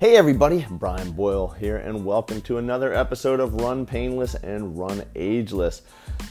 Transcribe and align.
Hey 0.00 0.16
everybody, 0.16 0.64
Brian 0.70 1.12
Boyle 1.12 1.48
here, 1.48 1.76
and 1.76 2.06
welcome 2.06 2.40
to 2.42 2.56
another 2.56 2.94
episode 2.94 3.38
of 3.38 3.56
Run 3.56 3.84
Painless 3.84 4.34
and 4.34 4.78
Run 4.78 5.02
Ageless. 5.14 5.82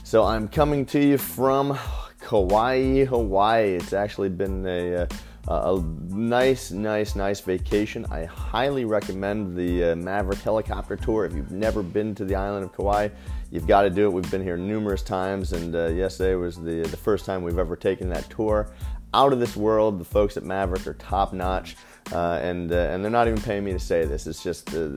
So 0.04 0.24
I'm 0.24 0.48
coming 0.48 0.88
to 0.88 1.00
you 1.00 1.20
from 1.20 1.78
Kauai, 2.20 3.06
Hawaii. 3.06 3.76
It's 3.76 3.94
actually 3.94 4.30
been 4.30 4.66
a, 4.66 4.94
a, 4.94 5.08
a 5.50 5.84
nice, 6.08 6.72
nice, 6.72 7.16
nice 7.16 7.42
vacation. 7.42 8.08
I 8.10 8.26
highly 8.26 8.86
recommend 8.86 9.56
the 9.56 9.92
uh, 9.92 9.96
Maverick 9.98 10.40
helicopter 10.40 10.96
tour. 10.96 11.26
If 11.26 11.36
you've 11.36 11.52
never 11.52 11.84
been 11.84 12.16
to 12.16 12.26
the 12.26 12.34
island 12.34 12.66
of 12.66 12.74
Kauai, 12.74 13.10
you've 13.52 13.68
got 13.68 13.84
to 13.84 13.92
do 13.92 14.08
it. 14.08 14.12
We've 14.12 14.32
been 14.32 14.42
here 14.42 14.58
numerous 14.58 15.04
times, 15.04 15.54
and 15.54 15.76
uh, 15.76 15.90
yesterday 15.90 16.34
was 16.34 16.56
the 16.56 16.82
the 16.82 16.98
first 16.98 17.24
time 17.24 17.44
we've 17.44 17.60
ever 17.60 17.76
taken 17.76 18.10
that 18.10 18.28
tour. 18.32 18.72
Out 19.14 19.32
of 19.32 19.40
this 19.40 19.56
world. 19.56 20.00
The 20.00 20.06
folks 20.06 20.38
at 20.38 20.44
Maverick 20.44 20.88
are 20.88 20.96
top 20.96 21.34
notch. 21.34 21.76
Uh, 22.12 22.40
and 22.42 22.72
uh, 22.72 22.76
and 22.76 23.04
they're 23.04 23.12
not 23.12 23.28
even 23.28 23.40
paying 23.42 23.64
me 23.64 23.72
to 23.72 23.80
say 23.80 24.04
this. 24.06 24.26
It's 24.26 24.44
just 24.44 24.74
uh, 24.74 24.90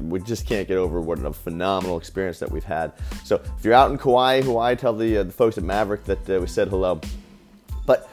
we 0.00 0.20
just 0.20 0.46
can't 0.46 0.68
get 0.68 0.76
over 0.76 1.00
what 1.00 1.18
a 1.18 1.32
phenomenal 1.32 1.98
experience 1.98 2.38
that 2.38 2.50
we've 2.50 2.64
had. 2.64 2.92
So 3.24 3.36
if 3.58 3.64
you're 3.64 3.74
out 3.74 3.90
in 3.90 3.98
Kauai, 3.98 4.42
Hawaii, 4.42 4.76
tell 4.76 4.94
the 4.94 5.18
uh, 5.18 5.22
the 5.24 5.32
folks 5.32 5.58
at 5.58 5.64
Maverick 5.64 6.04
that 6.04 6.30
uh, 6.30 6.40
we 6.40 6.46
said 6.46 6.68
hello. 6.68 7.00
But 7.84 8.08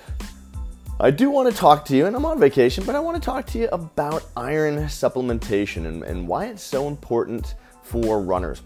I 1.00 1.12
do 1.12 1.30
want 1.30 1.50
to 1.50 1.56
talk 1.56 1.86
to 1.86 1.96
you, 1.96 2.08
and 2.08 2.16
I'm 2.16 2.26
on 2.26 2.40
vacation, 2.40 2.84
but 2.86 2.96
I 2.96 3.00
want 3.00 3.16
to 3.16 3.22
talk 3.22 3.46
to 3.48 3.60
you 3.60 3.70
about 3.72 4.26
iron 4.36 4.78
supplementation 4.86 5.86
and, 5.86 6.04
and 6.04 6.28
why 6.28 6.48
it's 6.48 6.64
so 6.64 6.88
important 6.88 7.56
for 7.84 8.20
runners. 8.20 8.64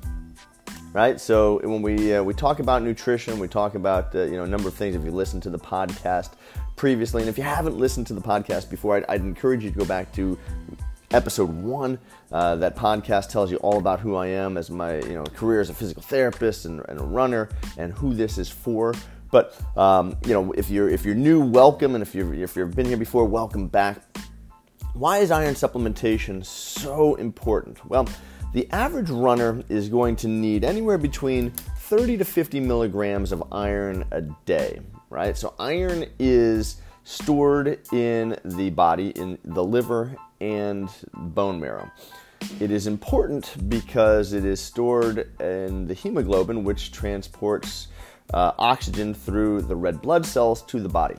Right, 0.94 1.20
so 1.20 1.60
when 1.64 1.82
we 1.82 2.14
uh, 2.14 2.22
we 2.22 2.36
talk 2.36 2.60
about 2.60 2.84
nutrition, 2.84 3.40
we 3.40 3.48
talk 3.48 3.74
about 3.74 4.14
you 4.14 4.38
know 4.38 4.44
a 4.44 4.48
number 4.48 4.68
of 4.68 4.76
things. 4.76 4.96
If 4.96 5.04
you 5.04 5.10
listen 5.10 5.42
to 5.42 5.50
the 5.50 5.58
podcast 5.58 6.34
previously. 6.76 7.22
And 7.22 7.30
if 7.30 7.38
you 7.38 7.44
haven't 7.44 7.78
listened 7.78 8.08
to 8.08 8.14
the 8.14 8.22
podcast 8.22 8.70
before, 8.70 8.98
I'd, 8.98 9.06
I'd 9.10 9.22
encourage 9.22 9.64
you 9.64 9.72
to 9.72 9.78
go 9.78 9.86
back 9.86 10.12
to 10.14 10.38
episode 11.12 11.50
one. 11.50 12.00
Uh, 12.32 12.56
that 12.56 12.76
podcast 12.76 13.30
tells 13.30 13.52
you 13.52 13.58
all 13.58 13.78
about 13.78 14.00
who 14.00 14.16
I 14.16 14.28
am 14.28 14.58
as 14.58 14.70
my 14.70 15.00
you 15.00 15.14
know 15.14 15.24
career 15.24 15.62
as 15.62 15.70
a 15.70 15.74
physical 15.74 16.04
therapist 16.04 16.66
and, 16.66 16.82
and 16.88 17.00
a 17.00 17.04
runner, 17.04 17.50
and 17.78 17.94
who 17.94 18.14
this 18.14 18.38
is 18.38 18.50
for. 18.50 18.94
But 19.32 19.60
um, 19.78 20.18
you 20.26 20.34
know, 20.34 20.52
if 20.54 20.70
you're 20.70 20.90
if 20.90 21.06
you're 21.06 21.16
new, 21.16 21.44
welcome, 21.44 21.96
and 21.96 22.02
if 22.02 22.14
you're 22.14 22.34
if 22.34 22.56
you've 22.56 22.76
been 22.76 22.86
here 22.86 22.98
before, 22.98 23.26
welcome 23.26 23.68
back. 23.68 24.02
Why 24.94 25.20
is 25.20 25.32
iron 25.32 25.56
supplementation 25.56 26.46
so 26.46 27.16
important? 27.16 27.84
Well, 27.90 28.08
the 28.54 28.70
average 28.72 29.10
runner 29.10 29.64
is 29.70 29.90
going 29.90 30.16
to 30.18 30.28
need 30.28 30.64
anywhere 30.64 30.98
between 30.98 31.52
30 31.52 32.18
to 32.18 32.26
50 32.26 32.60
milligrams 32.60 33.32
of 33.32 33.44
iron 33.52 34.06
a 34.12 34.22
day 34.22 34.80
right? 35.14 35.38
So 35.38 35.54
iron 35.60 36.06
is 36.18 36.78
stored 37.04 37.80
in 37.94 38.36
the 38.44 38.72
body, 38.72 39.10
in 39.10 39.38
the 39.46 39.64
liver 39.64 40.16
and 40.42 40.90
bone 41.14 41.60
marrow. 41.60 41.90
It 42.60 42.72
is 42.72 42.88
important 42.88 43.70
because 43.70 44.34
it 44.34 44.44
is 44.44 44.60
stored 44.60 45.40
in 45.40 45.88
the 45.88 45.94
hemoglobin, 45.94 46.64
which 46.64 46.92
transports 46.92 47.88
uh, 48.34 48.54
oxygen 48.58 49.14
through 49.14 49.62
the 49.62 49.76
red 49.76 50.02
blood 50.02 50.26
cells 50.26 50.64
to 50.64 50.80
the 50.80 50.90
body. 50.90 51.16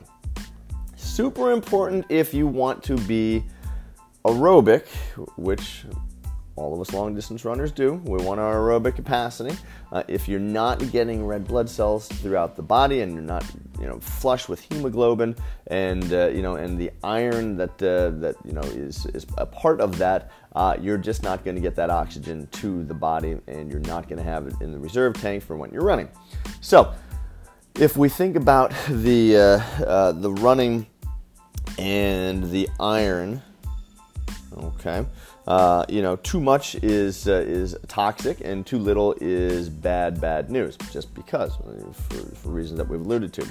Super 0.97 1.51
important 1.51 2.05
if 2.09 2.33
you 2.33 2.47
want 2.47 2.83
to 2.83 2.97
be 2.97 3.43
aerobic, 4.25 4.87
which 5.37 5.85
all 6.55 6.73
of 6.73 6.79
us 6.79 6.93
long 6.93 7.13
distance 7.13 7.43
runners 7.43 7.71
do. 7.71 7.95
We 8.05 8.23
want 8.23 8.39
our 8.39 8.55
aerobic 8.55 8.95
capacity. 8.95 9.57
Uh, 9.91 10.03
if 10.07 10.27
you're 10.27 10.39
not 10.39 10.91
getting 10.91 11.25
red 11.25 11.45
blood 11.45 11.69
cells 11.69 12.07
throughout 12.07 12.55
the 12.55 12.61
body 12.61 13.01
and 13.01 13.13
you're 13.13 13.21
not, 13.21 13.45
you 13.79 13.87
know, 13.87 13.99
flush 13.99 14.47
with 14.47 14.61
hemoglobin 14.61 15.35
and 15.67 16.13
uh, 16.13 16.27
you 16.27 16.41
know 16.41 16.55
and 16.55 16.77
the 16.77 16.91
iron 17.03 17.57
that 17.57 17.81
uh, 17.83 18.09
that 18.21 18.35
you 18.45 18.53
know 18.53 18.61
is 18.61 19.05
is 19.07 19.25
a 19.37 19.45
part 19.45 19.81
of 19.81 19.97
that, 19.97 20.31
uh, 20.55 20.77
you're 20.79 20.97
just 20.97 21.23
not 21.23 21.43
going 21.43 21.55
to 21.55 21.61
get 21.61 21.75
that 21.75 21.89
oxygen 21.89 22.47
to 22.53 22.83
the 22.85 22.93
body, 22.93 23.37
and 23.47 23.69
you're 23.69 23.81
not 23.81 24.07
going 24.07 24.17
to 24.17 24.23
have 24.23 24.47
it 24.47 24.53
in 24.61 24.71
the 24.71 24.79
reserve 24.79 25.13
tank 25.15 25.43
for 25.43 25.57
when 25.57 25.71
you're 25.71 25.83
running. 25.83 26.09
So, 26.61 26.93
if 27.79 27.97
we 27.97 28.07
think 28.07 28.37
about 28.37 28.73
the 28.87 29.35
uh, 29.35 29.41
uh, 29.83 30.11
the 30.13 30.31
running 30.31 30.87
and 31.77 32.49
the 32.51 32.69
iron, 32.79 33.41
okay. 34.57 35.05
Uh, 35.47 35.85
you 35.89 36.01
know, 36.01 36.15
too 36.17 36.39
much 36.39 36.75
is 36.75 37.27
uh, 37.27 37.43
is 37.45 37.75
toxic, 37.87 38.41
and 38.41 38.65
too 38.65 38.79
little 38.79 39.13
is 39.21 39.69
bad, 39.69 40.19
bad 40.19 40.49
news. 40.49 40.77
Just 40.91 41.13
because, 41.13 41.55
for, 41.55 42.17
for 42.17 42.49
reasons 42.49 42.77
that 42.77 42.87
we've 42.87 43.01
alluded 43.01 43.33
to. 43.33 43.47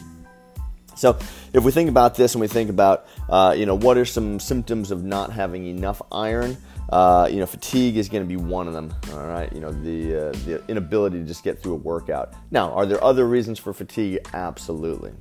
So, 0.97 1.19
if 1.53 1.65
we 1.65 1.73
think 1.73 1.89
about 1.89 2.15
this 2.15 2.35
and 2.35 2.41
we 2.41 2.49
think 2.49 2.71
about, 2.71 3.07
uh, 3.29 3.55
you 3.57 3.67
know, 3.67 3.75
what 3.75 3.99
are 3.99 4.05
some 4.05 4.39
symptoms 4.39 4.91
of 4.91 5.05
not 5.05 5.33
having 5.33 5.67
enough 5.67 6.01
iron? 6.13 6.57
Uh, 6.91 7.29
you 7.31 7.39
know, 7.39 7.47
fatigue 7.47 7.97
is 7.97 8.09
going 8.09 8.23
to 8.23 8.29
be 8.29 8.37
one 8.37 8.69
of 8.69 8.75
them. 8.75 8.95
All 9.13 9.27
right, 9.27 9.53
you 9.53 9.61
know, 9.61 9.73
the 9.73 10.29
uh, 10.29 10.33
the 10.45 10.63
inability 10.69 11.19
to 11.19 11.25
just 11.25 11.43
get 11.43 11.63
through 11.63 11.73
a 11.73 11.77
workout. 11.77 12.35
Now, 12.51 12.73
are 12.73 12.87
there 12.87 13.03
other 13.03 13.27
reasons 13.27 13.59
for 13.59 13.73
fatigue? 13.73 14.19
Absolutely. 14.35 15.13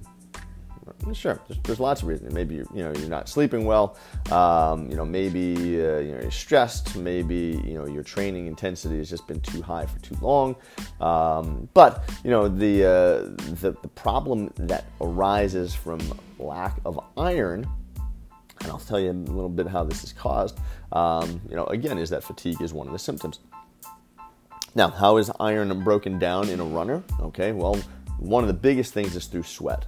Sure, 1.12 1.40
there's, 1.48 1.60
there's, 1.64 1.80
lots 1.80 2.02
of 2.02 2.08
reasons. 2.08 2.34
Maybe 2.34 2.56
you 2.56 2.68
know 2.74 2.94
you're 2.94 3.10
not 3.10 3.28
sleeping 3.28 3.66
well. 3.66 3.98
Um, 4.32 4.90
you 4.90 4.96
know 4.96 5.06
maybe 5.06 5.54
uh, 5.82 5.98
you 6.00 6.14
know 6.14 6.22
you're 6.22 6.32
stressed. 6.32 6.96
Maybe 6.96 7.62
you 7.66 7.74
know 7.74 7.86
your 7.86 8.04
training 8.04 8.48
intensity 8.48 8.98
has 8.98 9.10
just 9.10 9.28
been 9.28 9.42
too 9.42 9.62
high 9.62 9.86
for 9.86 10.00
too 10.00 10.16
long. 10.22 10.56
Um, 11.02 11.68
but 11.74 12.10
you 12.24 12.32
know 12.32 12.48
the, 12.48 12.86
uh, 12.86 12.92
the 13.56 13.76
the 13.82 13.90
problem 13.90 14.52
that 14.56 14.86
arises 15.02 15.76
from 15.76 16.00
lack 16.40 16.80
of 16.86 17.00
iron, 17.18 17.68
and 18.62 18.72
I'll 18.72 18.80
tell 18.80 19.00
you 19.00 19.12
a 19.12 19.14
little 19.14 19.50
bit 19.50 19.68
how 19.68 19.84
this 19.84 20.04
is 20.04 20.14
caused. 20.14 20.58
Um, 20.94 21.42
you 21.50 21.56
know 21.56 21.66
again 21.66 21.98
is 21.98 22.10
that 22.12 22.24
fatigue 22.24 22.62
is 22.62 22.74
one 22.74 22.88
of 22.88 22.94
the 22.94 23.00
symptoms. 23.00 23.40
Now, 24.76 24.90
how 24.90 25.18
is 25.18 25.30
iron 25.40 25.84
broken 25.84 26.18
down 26.18 26.50
in 26.50 26.60
a 26.60 26.64
runner? 26.64 27.04
Okay, 27.20 27.52
well, 27.52 27.76
one 28.18 28.44
of 28.44 28.48
the 28.48 28.56
biggest 28.56 28.94
things 28.94 29.16
is 29.16 29.28
through 29.28 29.44
sweat. 29.44 29.86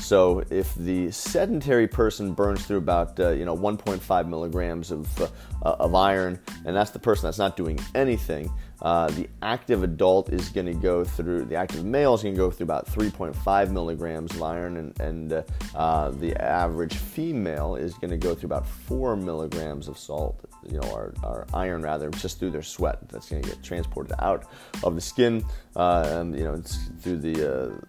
So 0.00 0.44
if 0.50 0.74
the 0.74 1.10
sedentary 1.10 1.88
person 1.88 2.34
burns 2.34 2.66
through 2.66 2.78
about 2.78 3.18
uh, 3.18 3.30
you 3.30 3.44
know 3.44 3.56
1.5 3.56 4.28
milligrams 4.28 4.90
of, 4.90 5.22
uh, 5.22 5.28
of 5.62 5.94
iron, 5.94 6.38
and 6.66 6.76
that's 6.76 6.90
the 6.90 6.98
person 6.98 7.26
that's 7.26 7.38
not 7.38 7.56
doing 7.56 7.78
anything, 7.94 8.50
uh, 8.82 9.08
the 9.08 9.28
active 9.40 9.82
adult 9.82 10.30
is 10.30 10.50
going 10.50 10.66
to 10.66 10.74
go 10.74 11.04
through 11.04 11.46
the 11.46 11.54
active 11.54 11.84
male 11.84 12.12
is 12.12 12.22
going 12.22 12.34
to 12.34 12.38
go 12.38 12.50
through 12.50 12.64
about 12.64 12.86
3.5 12.86 13.70
milligrams 13.70 14.34
of 14.34 14.42
iron, 14.42 14.76
and, 14.76 15.00
and 15.00 15.32
uh, 15.32 15.42
uh, 15.74 16.10
the 16.10 16.36
average 16.42 16.96
female 16.96 17.76
is 17.76 17.94
going 17.94 18.10
to 18.10 18.18
go 18.18 18.34
through 18.34 18.48
about 18.48 18.66
four 18.66 19.16
milligrams 19.16 19.88
of 19.88 19.98
salt. 19.98 20.38
You 20.66 20.80
know, 20.80 20.92
our, 20.92 21.14
our 21.22 21.46
iron 21.54 21.82
rather, 21.82 22.10
just 22.10 22.38
through 22.38 22.50
their 22.50 22.62
sweat. 22.62 23.08
That's 23.08 23.28
going 23.28 23.42
to 23.42 23.48
get 23.48 23.62
transported 23.62 24.12
out 24.18 24.46
of 24.82 24.94
the 24.94 25.00
skin, 25.00 25.44
uh, 25.76 26.04
and 26.08 26.36
you 26.36 26.44
know, 26.44 26.54
it's 26.54 26.88
through 27.00 27.18
the 27.18 27.80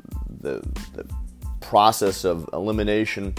the, 0.41 0.65
the 0.93 1.05
process 1.65 2.23
of 2.23 2.47
elimination 2.53 3.33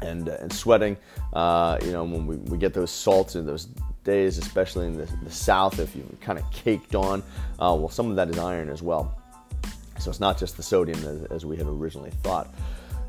and, 0.00 0.28
uh, 0.28 0.36
and 0.40 0.52
sweating. 0.52 0.96
Uh, 1.32 1.78
you 1.82 1.92
know, 1.92 2.04
when 2.04 2.26
we, 2.26 2.36
we 2.36 2.58
get 2.58 2.74
those 2.74 2.90
salts 2.90 3.34
in 3.34 3.46
those 3.46 3.68
days, 4.04 4.38
especially 4.38 4.86
in 4.86 4.96
the, 4.96 5.06
the 5.22 5.30
south, 5.30 5.78
if 5.78 5.96
you've 5.96 6.20
kind 6.20 6.38
of 6.38 6.50
caked 6.50 6.94
on, 6.94 7.22
uh, 7.58 7.74
well, 7.78 7.88
some 7.88 8.10
of 8.10 8.16
that 8.16 8.28
is 8.28 8.38
iron 8.38 8.68
as 8.68 8.82
well. 8.82 9.18
So 9.98 10.10
it's 10.10 10.20
not 10.20 10.38
just 10.38 10.56
the 10.56 10.62
sodium 10.62 10.98
as, 10.98 11.24
as 11.24 11.46
we 11.46 11.56
had 11.56 11.66
originally 11.66 12.10
thought. 12.22 12.48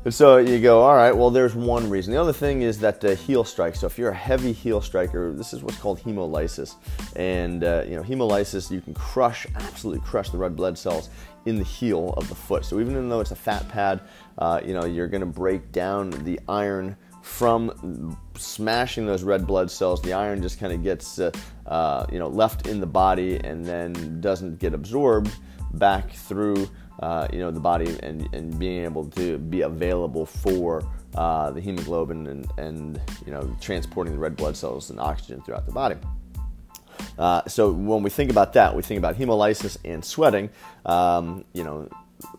So 0.08 0.38
you 0.38 0.60
go, 0.60 0.80
all 0.80 0.96
right, 0.96 1.14
well, 1.14 1.28
there's 1.28 1.54
one 1.54 1.90
reason. 1.90 2.14
The 2.14 2.20
other 2.20 2.32
thing 2.32 2.62
is 2.62 2.78
that 2.78 3.04
uh, 3.04 3.14
heel 3.16 3.44
strike. 3.44 3.76
So 3.76 3.86
if 3.86 3.98
you're 3.98 4.08
a 4.08 4.14
heavy 4.14 4.50
heel 4.50 4.80
striker, 4.80 5.30
this 5.30 5.52
is 5.52 5.62
what's 5.62 5.76
called 5.76 6.00
hemolysis. 6.00 6.76
And, 7.16 7.62
uh, 7.62 7.84
you 7.86 7.96
know, 7.96 8.02
hemolysis, 8.02 8.70
you 8.70 8.80
can 8.80 8.94
crush, 8.94 9.46
absolutely 9.56 10.02
crush 10.06 10.30
the 10.30 10.38
red 10.38 10.56
blood 10.56 10.78
cells 10.78 11.10
in 11.44 11.56
the 11.56 11.64
heel 11.64 12.14
of 12.16 12.30
the 12.30 12.34
foot. 12.34 12.64
So 12.64 12.80
even 12.80 13.10
though 13.10 13.20
it's 13.20 13.32
a 13.32 13.36
fat 13.36 13.68
pad, 13.68 14.00
uh, 14.38 14.62
you 14.64 14.72
know, 14.72 14.86
you're 14.86 15.06
going 15.06 15.20
to 15.20 15.26
break 15.26 15.70
down 15.70 16.08
the 16.24 16.40
iron 16.48 16.96
from 17.20 18.16
smashing 18.36 19.04
those 19.04 19.22
red 19.22 19.46
blood 19.46 19.70
cells. 19.70 20.00
The 20.00 20.14
iron 20.14 20.40
just 20.40 20.58
kind 20.58 20.72
of 20.72 20.82
gets, 20.82 21.18
uh, 21.18 21.30
uh, 21.66 22.06
you 22.10 22.18
know, 22.18 22.28
left 22.28 22.66
in 22.66 22.80
the 22.80 22.86
body 22.86 23.36
and 23.44 23.66
then 23.66 24.22
doesn't 24.22 24.60
get 24.60 24.72
absorbed 24.72 25.30
back 25.74 26.10
through 26.10 26.70
uh, 27.00 27.26
you 27.32 27.38
know 27.38 27.50
the 27.50 27.60
body 27.60 27.96
and, 28.02 28.28
and 28.34 28.58
being 28.58 28.84
able 28.84 29.06
to 29.06 29.38
be 29.38 29.62
available 29.62 30.26
for 30.26 30.82
uh, 31.14 31.50
the 31.50 31.60
hemoglobin 31.60 32.26
and, 32.26 32.46
and 32.58 33.00
you 33.26 33.32
know 33.32 33.56
transporting 33.60 34.12
the 34.12 34.18
red 34.18 34.36
blood 34.36 34.56
cells 34.56 34.90
and 34.90 35.00
oxygen 35.00 35.40
throughout 35.42 35.66
the 35.66 35.72
body. 35.72 35.96
Uh, 37.18 37.42
so 37.46 37.72
when 37.72 38.02
we 38.02 38.10
think 38.10 38.30
about 38.30 38.52
that, 38.52 38.74
we 38.74 38.82
think 38.82 38.98
about 38.98 39.16
hemolysis 39.16 39.78
and 39.84 40.04
sweating. 40.04 40.50
Um, 40.84 41.44
you 41.54 41.64
know, 41.64 41.88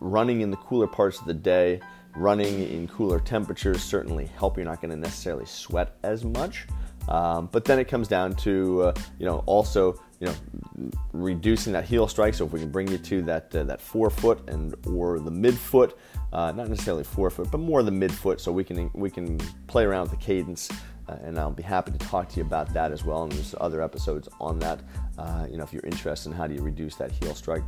running 0.00 0.40
in 0.40 0.50
the 0.50 0.56
cooler 0.56 0.86
parts 0.86 1.18
of 1.18 1.26
the 1.26 1.34
day, 1.34 1.80
running 2.16 2.62
in 2.62 2.86
cooler 2.88 3.20
temperatures 3.20 3.82
certainly 3.82 4.26
help. 4.26 4.56
You're 4.56 4.66
not 4.66 4.80
going 4.80 4.90
to 4.90 4.96
necessarily 4.96 5.46
sweat 5.46 5.96
as 6.02 6.24
much. 6.24 6.66
Um, 7.08 7.48
but 7.50 7.64
then 7.64 7.78
it 7.78 7.88
comes 7.88 8.06
down 8.06 8.34
to 8.36 8.82
uh, 8.82 8.94
you 9.18 9.26
know 9.26 9.42
also 9.46 10.00
you 10.22 10.28
know 10.28 10.90
reducing 11.12 11.72
that 11.72 11.84
heel 11.84 12.06
strike. 12.06 12.32
So 12.34 12.46
if 12.46 12.52
we 12.52 12.60
can 12.60 12.70
bring 12.70 12.88
you 12.88 12.98
to 12.98 13.22
that 13.22 13.54
uh, 13.54 13.64
that 13.64 13.80
forefoot 13.80 14.48
and 14.48 14.74
or 14.86 15.18
the 15.18 15.32
midfoot, 15.32 15.94
uh, 16.32 16.52
not 16.52 16.68
necessarily 16.68 17.04
forefoot, 17.04 17.50
but 17.50 17.58
more 17.58 17.82
the 17.82 17.90
midfoot, 17.90 18.38
so 18.38 18.52
we 18.52 18.62
can 18.62 18.88
we 18.94 19.10
can 19.10 19.38
play 19.66 19.84
around 19.84 20.02
with 20.02 20.12
the 20.12 20.24
cadence 20.24 20.70
uh, 21.08 21.16
and 21.24 21.38
I'll 21.38 21.50
be 21.50 21.62
happy 21.62 21.90
to 21.92 21.98
talk 21.98 22.28
to 22.30 22.36
you 22.36 22.42
about 22.42 22.72
that 22.74 22.92
as 22.92 23.04
well. 23.04 23.24
And 23.24 23.32
there's 23.32 23.54
other 23.60 23.82
episodes 23.82 24.28
on 24.40 24.58
that. 24.60 24.80
Uh, 25.18 25.46
you 25.50 25.56
know, 25.56 25.64
if 25.64 25.72
you're 25.72 25.84
interested 25.84 26.30
in 26.30 26.36
how 26.36 26.46
do 26.46 26.54
you 26.54 26.62
reduce 26.62 26.94
that 26.96 27.10
heel 27.10 27.34
strike. 27.34 27.62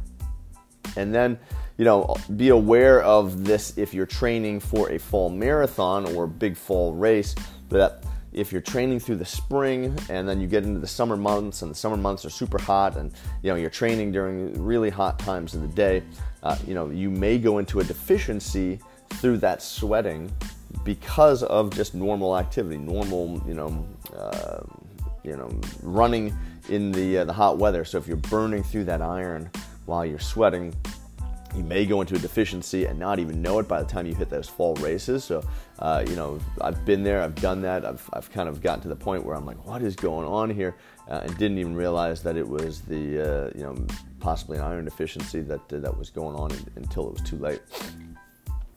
And 0.96 1.12
then, 1.12 1.38
you 1.76 1.84
know, 1.84 2.14
be 2.36 2.50
aware 2.50 3.02
of 3.02 3.44
this 3.44 3.76
if 3.76 3.92
you're 3.92 4.06
training 4.06 4.60
for 4.60 4.92
a 4.92 4.98
fall 4.98 5.28
marathon 5.28 6.06
or 6.14 6.26
big 6.26 6.56
fall 6.56 6.94
race. 6.94 7.34
That 7.70 8.04
if 8.34 8.50
you're 8.52 8.60
training 8.60 9.00
through 9.00 9.16
the 9.16 9.24
spring 9.24 9.96
and 10.10 10.28
then 10.28 10.40
you 10.40 10.46
get 10.46 10.64
into 10.64 10.80
the 10.80 10.86
summer 10.86 11.16
months 11.16 11.62
and 11.62 11.70
the 11.70 11.74
summer 11.74 11.96
months 11.96 12.24
are 12.24 12.30
super 12.30 12.60
hot 12.60 12.96
and 12.96 13.12
you 13.42 13.50
know 13.50 13.56
you're 13.56 13.70
training 13.70 14.12
during 14.12 14.52
really 14.62 14.90
hot 14.90 15.18
times 15.18 15.54
of 15.54 15.62
the 15.62 15.68
day, 15.68 16.02
uh, 16.42 16.56
you 16.66 16.74
know 16.74 16.90
you 16.90 17.10
may 17.10 17.38
go 17.38 17.58
into 17.58 17.80
a 17.80 17.84
deficiency 17.84 18.80
through 19.14 19.38
that 19.38 19.62
sweating 19.62 20.30
because 20.82 21.42
of 21.44 21.70
just 21.70 21.94
normal 21.94 22.36
activity, 22.36 22.76
normal 22.76 23.40
you 23.46 23.54
know 23.54 23.86
uh, 24.16 24.60
you 25.22 25.36
know 25.36 25.48
running 25.82 26.36
in 26.68 26.90
the 26.92 27.18
uh, 27.18 27.24
the 27.24 27.32
hot 27.32 27.58
weather. 27.58 27.84
So 27.84 27.98
if 27.98 28.06
you're 28.06 28.16
burning 28.16 28.62
through 28.62 28.84
that 28.84 29.00
iron 29.00 29.50
while 29.86 30.04
you're 30.04 30.18
sweating, 30.18 30.74
you 31.56 31.62
may 31.62 31.86
go 31.86 32.00
into 32.00 32.14
a 32.14 32.18
deficiency 32.18 32.86
and 32.86 32.98
not 32.98 33.18
even 33.18 33.40
know 33.40 33.58
it 33.58 33.68
by 33.68 33.82
the 33.82 33.88
time 33.88 34.06
you 34.06 34.14
hit 34.14 34.30
those 34.30 34.48
fall 34.48 34.74
races. 34.76 35.24
So, 35.24 35.42
uh, 35.78 36.04
you 36.08 36.16
know, 36.16 36.38
I've 36.60 36.84
been 36.84 37.02
there, 37.02 37.22
I've 37.22 37.34
done 37.36 37.60
that, 37.62 37.84
I've, 37.84 38.08
I've 38.12 38.30
kind 38.30 38.48
of 38.48 38.60
gotten 38.62 38.82
to 38.82 38.88
the 38.88 38.96
point 38.96 39.24
where 39.24 39.36
I'm 39.36 39.46
like, 39.46 39.64
what 39.66 39.82
is 39.82 39.96
going 39.96 40.26
on 40.26 40.50
here? 40.50 40.76
Uh, 41.08 41.20
and 41.22 41.36
didn't 41.38 41.58
even 41.58 41.74
realize 41.74 42.22
that 42.22 42.36
it 42.36 42.48
was 42.48 42.80
the, 42.82 43.20
uh, 43.20 43.50
you 43.54 43.62
know, 43.62 43.76
possibly 44.20 44.58
an 44.58 44.64
iron 44.64 44.84
deficiency 44.84 45.40
that, 45.42 45.72
uh, 45.72 45.78
that 45.78 45.96
was 45.96 46.10
going 46.10 46.36
on 46.36 46.50
until 46.76 47.08
it 47.08 47.12
was 47.12 47.22
too 47.22 47.36
late. 47.36 47.60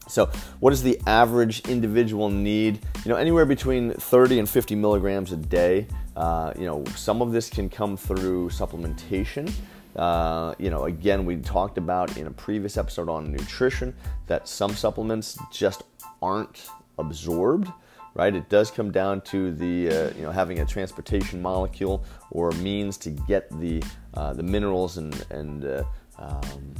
So, 0.07 0.27
what 0.59 0.71
is 0.71 0.81
the 0.81 0.99
average 1.05 1.67
individual 1.67 2.29
need? 2.29 2.79
You 3.03 3.11
know, 3.11 3.17
anywhere 3.17 3.45
between 3.45 3.91
30 3.91 4.39
and 4.39 4.49
50 4.49 4.75
milligrams 4.75 5.31
a 5.31 5.37
day. 5.37 5.87
Uh, 6.15 6.51
you 6.57 6.65
know, 6.65 6.83
some 6.95 7.21
of 7.21 7.31
this 7.31 7.49
can 7.49 7.69
come 7.69 7.95
through 7.95 8.49
supplementation. 8.49 9.51
Uh, 9.97 10.53
you 10.59 10.69
know, 10.69 10.85
again, 10.85 11.25
we 11.25 11.37
talked 11.37 11.77
about 11.77 12.17
in 12.17 12.27
a 12.27 12.31
previous 12.31 12.77
episode 12.77 13.09
on 13.09 13.31
nutrition 13.31 13.93
that 14.27 14.47
some 14.47 14.71
supplements 14.71 15.37
just 15.51 15.83
aren't 16.21 16.69
absorbed, 16.99 17.71
right? 18.13 18.35
It 18.35 18.47
does 18.49 18.69
come 18.69 18.91
down 18.91 19.21
to 19.21 19.51
the, 19.51 19.89
uh, 19.89 20.13
you 20.15 20.21
know, 20.21 20.31
having 20.31 20.59
a 20.59 20.65
transportation 20.65 21.41
molecule 21.41 22.03
or 22.31 22.51
means 22.51 22.97
to 22.97 23.09
get 23.09 23.49
the, 23.59 23.81
uh, 24.13 24.33
the 24.33 24.43
minerals 24.43 24.97
and, 24.97 25.25
and 25.31 25.65
uh, 25.65 25.83
um, 26.19 26.75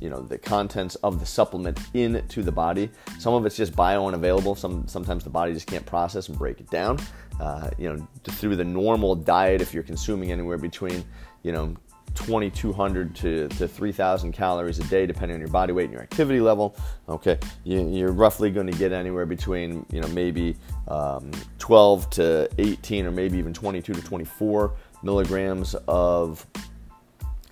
you 0.00 0.08
know 0.08 0.20
the 0.22 0.38
contents 0.38 0.94
of 0.96 1.20
the 1.20 1.26
supplement 1.26 1.78
into 1.94 2.42
the 2.42 2.50
body. 2.50 2.90
Some 3.18 3.34
of 3.34 3.44
it's 3.46 3.56
just 3.56 3.76
bio 3.76 4.06
unavailable. 4.06 4.54
Some 4.54 4.88
sometimes 4.88 5.24
the 5.24 5.30
body 5.30 5.52
just 5.52 5.66
can't 5.66 5.84
process 5.84 6.28
and 6.28 6.38
break 6.38 6.58
it 6.60 6.70
down. 6.70 6.98
Uh, 7.38 7.70
you 7.78 7.92
know 7.92 8.08
through 8.24 8.56
the 8.56 8.64
normal 8.64 9.14
diet, 9.14 9.60
if 9.60 9.74
you're 9.74 9.82
consuming 9.82 10.32
anywhere 10.32 10.58
between 10.58 11.04
you 11.42 11.52
know 11.52 11.76
2,200 12.14 13.14
to, 13.14 13.48
to 13.48 13.68
3,000 13.68 14.32
calories 14.32 14.78
a 14.78 14.84
day, 14.84 15.06
depending 15.06 15.36
on 15.36 15.40
your 15.40 15.48
body 15.48 15.72
weight 15.72 15.84
and 15.84 15.92
your 15.92 16.02
activity 16.02 16.40
level. 16.40 16.76
Okay, 17.08 17.38
you, 17.64 18.06
are 18.06 18.12
roughly 18.12 18.50
going 18.50 18.66
to 18.66 18.76
get 18.76 18.92
anywhere 18.92 19.26
between, 19.26 19.86
you 19.92 20.00
know, 20.00 20.08
maybe 20.08 20.56
um, 20.88 21.30
12 21.58 22.10
to 22.10 22.50
18 22.58 23.06
or 23.06 23.10
maybe 23.10 23.38
even 23.38 23.52
22 23.52 23.94
to 23.94 24.02
24 24.02 24.74
milligrams 25.02 25.74
of, 25.86 26.46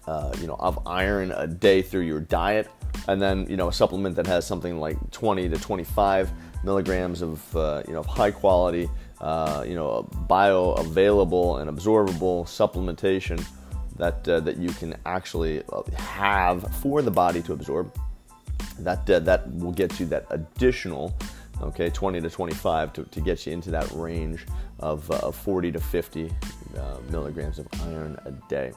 uh, 0.07 0.33
you 0.41 0.47
know, 0.47 0.57
of 0.59 0.87
iron 0.87 1.33
a 1.33 1.47
day 1.47 1.83
through 1.83 2.03
your 2.03 2.21
diet. 2.21 2.69
And 3.07 3.23
then, 3.23 3.47
you 3.49 3.57
know, 3.57 3.69
a 3.69 3.73
supplement 3.73 4.17
that 4.17 4.27
has 4.27 4.47
something 4.47 4.79
like 4.79 4.99
20 5.13 5.49
to 5.49 5.59
25 5.59 6.31
milligrams 6.65 7.23
of, 7.23 7.57
uh, 7.57 7.83
you 7.87 7.95
know, 7.95 8.01
of 8.01 8.07
high 8.07 8.33
quality, 8.33 8.91
uh, 9.21 9.65
you 9.67 9.75
know, 9.75 10.09
bioavailable 10.29 11.61
and 11.61 11.71
absorbable 11.71 12.45
supplementation 12.45 13.43
that 13.99 14.27
uh, 14.29 14.41
that 14.41 14.57
you 14.57 14.71
can 14.71 14.97
actually 15.05 15.63
uh, 15.73 15.83
have 15.97 16.75
for 16.77 17.03
the 17.03 17.11
body 17.11 17.43
to 17.43 17.53
absorb. 17.53 17.95
That 18.79 19.09
uh, 19.11 19.19
that 19.21 19.53
will 19.55 19.73
get 19.73 20.01
you 20.01 20.07
that 20.07 20.27
additional, 20.31 21.15
okay, 21.61 21.91
20 21.91 22.21
to 22.21 22.31
25 22.31 22.93
to, 22.95 23.05
to 23.05 23.21
get 23.21 23.47
you 23.47 23.53
into 23.53 23.71
that 23.71 23.91
range 23.93 24.47
of 24.81 25.11
uh, 25.11 25.31
40 25.31 25.73
to 25.73 25.81
50 25.81 26.31
uh, 26.77 26.97
milligrams 27.11 27.59
of 27.59 27.67
iron 27.83 28.19
a 28.25 28.31
day. 28.49 28.73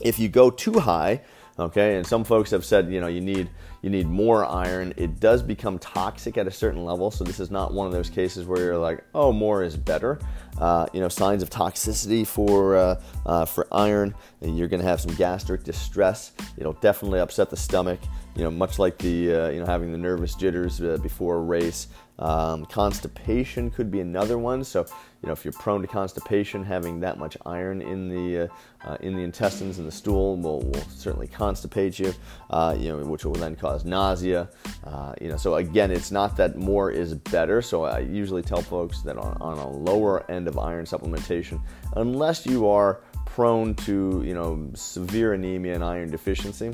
If 0.00 0.18
you 0.18 0.28
go 0.28 0.50
too 0.50 0.78
high, 0.78 1.20
okay, 1.58 1.96
and 1.96 2.06
some 2.06 2.24
folks 2.24 2.50
have 2.50 2.64
said 2.64 2.90
you 2.92 3.00
know 3.00 3.06
you 3.06 3.20
need 3.20 3.50
you 3.82 3.90
need 3.90 4.06
more 4.06 4.44
iron. 4.44 4.92
It 4.96 5.20
does 5.20 5.42
become 5.42 5.78
toxic 5.78 6.36
at 6.36 6.46
a 6.46 6.50
certain 6.50 6.84
level, 6.84 7.10
so 7.10 7.24
this 7.24 7.40
is 7.40 7.50
not 7.50 7.72
one 7.72 7.86
of 7.86 7.92
those 7.92 8.10
cases 8.10 8.46
where 8.46 8.58
you're 8.58 8.78
like, 8.78 9.04
oh, 9.14 9.32
more 9.32 9.62
is 9.62 9.76
better. 9.76 10.18
Uh, 10.58 10.86
you 10.92 11.00
know, 11.00 11.08
signs 11.08 11.42
of 11.42 11.50
toxicity 11.50 12.26
for 12.26 12.76
uh, 12.76 13.00
uh, 13.26 13.44
for 13.44 13.66
iron. 13.72 14.14
You're 14.40 14.68
going 14.68 14.82
to 14.82 14.88
have 14.88 15.00
some 15.00 15.14
gastric 15.14 15.64
distress. 15.64 16.32
It'll 16.56 16.72
definitely 16.74 17.20
upset 17.20 17.50
the 17.50 17.56
stomach. 17.56 18.00
You 18.34 18.44
know, 18.44 18.50
much 18.50 18.78
like 18.78 18.98
the 18.98 19.34
uh, 19.34 19.48
you 19.50 19.60
know 19.60 19.66
having 19.66 19.92
the 19.92 19.98
nervous 19.98 20.34
jitters 20.34 20.80
uh, 20.80 20.98
before 21.02 21.36
a 21.36 21.40
race. 21.40 21.88
Um, 22.18 22.66
constipation 22.66 23.70
could 23.70 23.90
be 23.90 24.00
another 24.00 24.38
one. 24.38 24.64
So, 24.64 24.84
you 25.22 25.26
know, 25.26 25.32
if 25.32 25.44
you're 25.44 25.52
prone 25.52 25.82
to 25.82 25.88
constipation, 25.88 26.64
having 26.64 27.00
that 27.00 27.18
much 27.18 27.36
iron 27.46 27.80
in 27.80 28.08
the 28.08 28.44
uh, 28.44 28.48
uh, 28.88 28.96
in 29.00 29.14
the 29.16 29.22
intestines 29.22 29.78
and 29.78 29.86
the 29.86 29.92
stool 29.92 30.36
will, 30.36 30.60
will 30.60 30.86
certainly 30.88 31.28
constipate 31.28 31.98
you. 31.98 32.14
Uh, 32.50 32.76
you 32.78 32.88
know, 32.88 32.98
which 33.04 33.24
will 33.24 33.32
then 33.32 33.54
cause 33.54 33.84
nausea. 33.84 34.48
Uh, 34.84 35.14
you 35.20 35.28
know, 35.28 35.36
so 35.36 35.56
again, 35.56 35.90
it's 35.90 36.10
not 36.10 36.36
that 36.36 36.56
more 36.56 36.90
is 36.90 37.14
better. 37.14 37.62
So 37.62 37.84
I 37.84 38.00
usually 38.00 38.42
tell 38.42 38.62
folks 38.62 39.02
that 39.02 39.16
on, 39.16 39.36
on 39.40 39.58
a 39.58 39.68
lower 39.68 40.28
end 40.30 40.48
of 40.48 40.58
iron 40.58 40.86
supplementation, 40.86 41.60
unless 41.96 42.46
you 42.46 42.68
are 42.68 43.00
prone 43.26 43.74
to 43.74 44.22
you 44.24 44.34
know 44.34 44.68
severe 44.74 45.34
anemia 45.34 45.74
and 45.74 45.84
iron 45.84 46.10
deficiency 46.10 46.72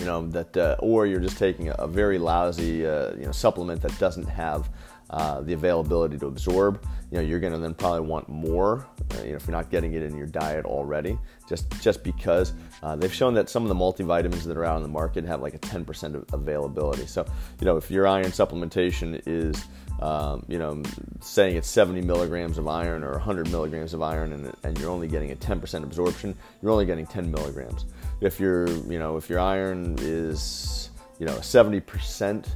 you 0.00 0.06
know 0.06 0.26
that 0.28 0.56
uh, 0.56 0.76
or 0.80 1.06
you're 1.06 1.20
just 1.20 1.38
taking 1.38 1.72
a, 1.76 1.86
very 1.86 2.18
lousy 2.18 2.86
uh, 2.86 3.14
you 3.14 3.24
know 3.24 3.32
supplement 3.32 3.80
that 3.80 3.96
doesn't 3.98 4.26
have 4.26 4.68
uh, 5.10 5.40
the 5.40 5.52
availability 5.52 6.18
to 6.18 6.26
absorb 6.26 6.82
you 7.10 7.16
know 7.18 7.22
you're 7.22 7.40
going 7.40 7.52
to 7.52 7.58
then 7.58 7.74
probably 7.74 8.00
want 8.00 8.28
more 8.28 8.86
uh, 9.14 9.22
you 9.22 9.30
know 9.30 9.36
if 9.36 9.46
you're 9.46 9.56
not 9.56 9.70
getting 9.70 9.94
it 9.94 10.02
in 10.02 10.16
your 10.16 10.26
diet 10.26 10.64
already 10.64 11.18
just 11.48 11.70
just 11.80 12.02
because 12.02 12.52
uh, 12.82 12.96
they've 12.96 13.14
shown 13.14 13.32
that 13.34 13.48
some 13.48 13.62
of 13.62 13.68
the 13.68 13.74
multivitamins 13.74 14.42
that 14.42 14.56
are 14.56 14.64
out 14.64 14.76
on 14.76 14.82
the 14.82 14.88
market 14.88 15.24
have 15.24 15.40
like 15.40 15.54
a 15.54 15.58
10% 15.58 16.32
availability. 16.32 17.06
So 17.06 17.24
you 17.60 17.64
know 17.64 17.76
if 17.76 17.90
your 17.90 18.06
iron 18.06 18.26
supplementation 18.26 19.22
is 19.26 19.64
um, 20.00 20.44
you 20.48 20.58
know, 20.58 20.82
saying 21.20 21.56
it's 21.56 21.68
70 21.68 22.02
milligrams 22.02 22.58
of 22.58 22.68
iron 22.68 23.02
or 23.02 23.12
100 23.12 23.50
milligrams 23.50 23.94
of 23.94 24.02
iron, 24.02 24.32
and, 24.32 24.52
and 24.62 24.78
you're 24.78 24.90
only 24.90 25.08
getting 25.08 25.32
a 25.32 25.36
10% 25.36 25.82
absorption, 25.82 26.34
you're 26.62 26.70
only 26.70 26.86
getting 26.86 27.06
10 27.06 27.30
milligrams. 27.30 27.86
If 28.20 28.38
your, 28.38 28.68
you 28.68 28.98
know, 28.98 29.16
if 29.16 29.28
your 29.28 29.40
iron 29.40 29.96
is, 30.00 30.90
you 31.18 31.26
know, 31.26 31.34
70%, 31.36 32.46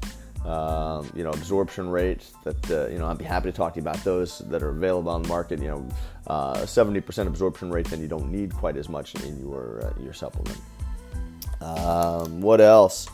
um, 0.45 1.11
you 1.15 1.23
know, 1.23 1.31
absorption 1.31 1.89
rate, 1.91 2.31
that 2.45 2.71
uh, 2.71 2.89
you 2.89 2.99
know, 2.99 3.07
I'd 3.07 3.19
be 3.19 3.25
happy 3.25 3.51
to 3.51 3.57
talk 3.57 3.75
to 3.75 3.81
you 3.81 3.83
about 3.83 4.03
those 4.05 4.39
that 4.39 4.63
are 4.63 4.71
available 4.71 5.11
on 5.13 5.23
the 5.23 5.29
market. 5.29 5.61
You 5.61 5.69
know, 5.69 5.89
uh, 6.29 6.55
70% 6.61 7.27
absorption 7.27 7.71
rate, 7.71 7.87
then 7.89 8.01
you 8.01 8.09
don't 8.09 8.33
need 8.33 8.55
quite 8.55 8.77
as 8.79 8.89
much 8.89 9.15
in 9.17 9.39
your 9.39 9.85
uh, 9.85 10.03
your 10.03 10.15
supplement. 10.15 10.59
Um, 11.61 12.41
what 12.41 12.63
else? 12.63 13.07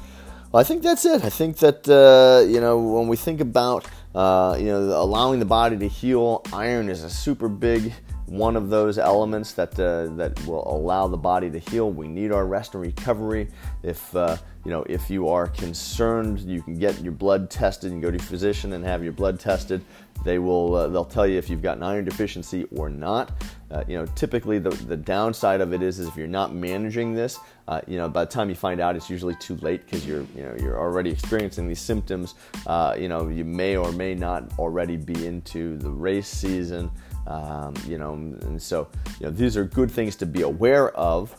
Well, 0.52 0.60
I 0.60 0.64
think 0.64 0.82
that's 0.82 1.04
it. 1.04 1.24
I 1.24 1.30
think 1.30 1.58
that 1.58 1.88
uh, 1.88 2.46
you 2.48 2.60
know 2.60 2.78
when 2.78 3.08
we 3.08 3.16
think 3.16 3.40
about 3.40 3.86
uh, 4.16 4.56
you 4.58 4.66
know 4.66 4.78
allowing 5.00 5.38
the 5.38 5.44
body 5.44 5.76
to 5.76 5.88
heal, 5.88 6.42
iron 6.52 6.88
is 6.88 7.04
a 7.04 7.10
super 7.10 7.48
big 7.48 7.92
one 8.26 8.56
of 8.56 8.70
those 8.70 8.98
elements 8.98 9.52
that 9.52 9.78
uh, 9.78 10.06
that 10.16 10.44
will 10.46 10.66
allow 10.68 11.06
the 11.06 11.16
body 11.16 11.50
to 11.50 11.58
heal. 11.58 11.90
We 11.90 12.08
need 12.08 12.32
our 12.32 12.46
rest 12.46 12.74
and 12.74 12.82
recovery. 12.82 13.48
If 13.82 14.14
uh, 14.14 14.36
you 14.64 14.70
know 14.70 14.82
if 14.88 15.08
you 15.08 15.28
are 15.28 15.46
concerned, 15.46 16.40
you 16.40 16.62
can 16.62 16.78
get 16.78 17.00
your 17.02 17.12
blood 17.12 17.50
tested 17.50 17.92
and 17.92 18.02
go 18.02 18.10
to 18.10 18.16
your 18.16 18.26
physician 18.26 18.72
and 18.72 18.84
have 18.84 19.02
your 19.02 19.12
blood 19.12 19.38
tested. 19.38 19.84
They 20.24 20.38
will 20.38 20.74
uh, 20.74 20.88
they'll 20.88 21.04
tell 21.04 21.26
you 21.26 21.38
if 21.38 21.48
you've 21.48 21.62
got 21.62 21.76
an 21.76 21.84
iron 21.84 22.04
deficiency 22.04 22.66
or 22.74 22.90
not. 22.90 23.30
Uh, 23.70 23.82
you 23.88 23.96
know, 23.96 24.06
typically 24.14 24.58
the, 24.60 24.70
the 24.70 24.96
downside 24.96 25.60
of 25.60 25.72
it 25.72 25.82
is, 25.82 25.98
is 25.98 26.06
if 26.06 26.16
you're 26.16 26.28
not 26.28 26.54
managing 26.54 27.14
this, 27.14 27.38
uh, 27.66 27.80
you 27.88 27.98
know, 27.98 28.08
by 28.08 28.24
the 28.24 28.30
time 28.30 28.48
you 28.48 28.54
find 28.54 28.80
out, 28.80 28.94
it's 28.94 29.10
usually 29.10 29.34
too 29.36 29.56
late 29.56 29.84
because 29.84 30.06
you're 30.06 30.24
you 30.34 30.42
know 30.42 30.54
you're 30.60 30.78
already 30.78 31.10
experiencing 31.10 31.68
these 31.68 31.80
symptoms. 31.80 32.34
Uh, 32.66 32.96
you 32.98 33.08
know, 33.08 33.28
you 33.28 33.44
may 33.44 33.76
or 33.76 33.92
may 33.92 34.14
not 34.14 34.58
already 34.58 34.96
be 34.96 35.26
into 35.26 35.76
the 35.78 35.90
race 35.90 36.28
season. 36.28 36.90
Um, 37.26 37.74
you 37.86 37.98
know, 37.98 38.12
and 38.14 38.60
so 38.62 38.88
you 39.20 39.26
know 39.26 39.32
these 39.32 39.56
are 39.56 39.64
good 39.64 39.90
things 39.90 40.16
to 40.16 40.26
be 40.26 40.42
aware 40.42 40.90
of, 40.96 41.34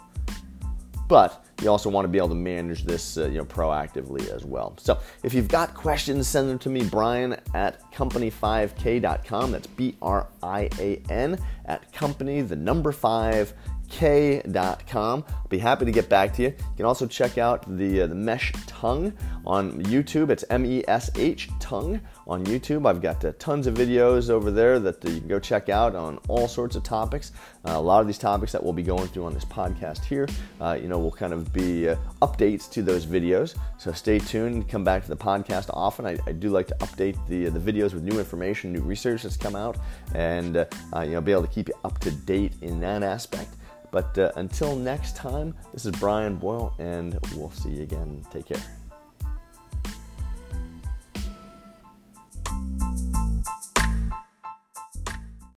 but 1.08 1.46
you 1.62 1.70
also 1.70 1.90
want 1.90 2.06
to 2.06 2.10
be 2.10 2.18
able 2.18 2.30
to 2.30 2.36
manage 2.36 2.84
this 2.84 3.18
uh, 3.18 3.28
you 3.28 3.38
know 3.38 3.46
proactively 3.46 4.30
as 4.30 4.46
well. 4.46 4.74
So 4.78 5.00
if 5.24 5.34
you've 5.34 5.48
got 5.48 5.74
questions, 5.74 6.28
send 6.28 6.50
them 6.50 6.60
to 6.60 6.70
me, 6.70 6.84
Brian 6.84 7.38
at 7.54 7.92
company5k.com. 7.94 9.52
That's 9.52 9.68
B 9.68 9.96
R 10.02 10.28
I 10.44 10.70
A 10.80 11.02
N 11.10 11.40
at 11.66 11.92
company 11.94 12.42
the 12.42 12.56
number 12.56 12.92
five 12.92 13.54
k.com. 13.90 15.24
I'll 15.28 15.48
be 15.50 15.58
happy 15.58 15.86
to 15.86 15.92
get 15.92 16.10
back 16.10 16.34
to 16.34 16.44
you. 16.44 16.50
You 16.50 16.76
can 16.76 16.86
also 16.86 17.08
check 17.08 17.38
out 17.38 17.66
the 17.78 18.02
uh, 18.02 18.08
the 18.08 18.16
Mesh 18.16 18.52
Tongue 18.68 19.14
on 19.46 19.82
YouTube. 19.84 20.30
It's 20.30 20.44
M 20.50 20.66
E 20.66 20.84
S 20.88 21.10
H 21.16 21.50
Tongue 21.60 22.02
on 22.28 22.46
YouTube. 22.46 22.88
I've 22.88 23.02
got 23.02 23.24
uh, 23.24 23.32
tons 23.40 23.66
of 23.66 23.76
videos 23.76 24.30
over 24.30 24.52
there 24.52 24.80
that 24.80 25.04
uh, 25.04 25.10
you 25.10 25.20
can 25.20 25.28
go 25.28 25.40
check 25.40 25.70
out 25.70 25.96
on 25.96 26.20
all 26.28 26.48
sorts 26.48 26.76
of 26.76 26.84
topics. 26.84 27.32
Uh, 27.66 27.72
a 27.72 27.82
lot 27.82 28.02
of 28.02 28.08
these 28.08 28.18
topics 28.18 28.52
that 28.52 28.64
we'll 28.64 28.74
be 28.74 28.84
going 28.84 29.08
through 29.08 29.26
on 29.26 29.34
this 29.34 29.46
podcast 29.46 30.04
here, 30.04 30.28
uh, 30.62 30.78
you 30.80 30.88
know, 30.88 31.00
will 31.00 31.12
kind 31.12 31.34
of 31.34 31.52
be 31.54 31.90
uh, 31.90 31.96
updates 32.22 32.70
to 32.72 32.82
those 32.82 33.06
videos. 33.06 33.58
So 33.78 33.92
stay 33.94 34.20
tuned. 34.20 34.68
Come 34.68 34.84
back 34.84 35.04
to 35.04 35.10
the 35.10 35.18
podcast 35.18 35.70
often. 35.74 36.06
I, 36.06 36.18
I 36.28 36.34
do 36.34 36.50
like 36.50 36.68
to 36.68 36.76
update 36.76 37.18
the 37.28 37.50
the 37.50 37.60
videos 37.60 37.94
with 37.94 38.04
new 38.04 38.20
information, 38.20 38.74
new 38.74 38.82
research 38.82 39.24
that's 39.24 39.38
come 39.38 39.56
out, 39.56 39.78
and 40.14 40.56
you 40.56 41.12
know, 41.12 41.22
be 41.22 41.32
able 41.32 41.44
to 41.44 41.48
keep 41.48 41.70
you 41.70 41.76
up 41.86 42.00
to 42.00 42.12
date 42.12 42.54
in 42.62 42.80
that 42.82 43.04
aspect. 43.04 43.56
But 43.98 44.16
uh, 44.20 44.32
until 44.36 44.76
next 44.76 45.16
time, 45.16 45.56
this 45.74 45.88
is 45.88 45.92
Brian 45.94 46.36
Boyle, 46.36 46.72
and 46.78 47.18
we'll 47.34 47.50
see 47.50 47.72
you 47.72 47.82
again. 47.82 48.24
Take 48.32 48.46
care. 48.46 48.62